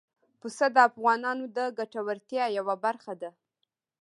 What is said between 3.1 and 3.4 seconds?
ده.